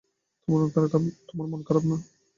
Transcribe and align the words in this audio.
তোমার 1.27 1.47
মন 1.51 1.61
খারাপ 1.67 1.83
না। 1.83 1.97